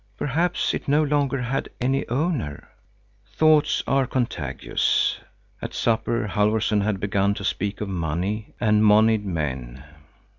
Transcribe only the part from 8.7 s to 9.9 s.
moneyed men.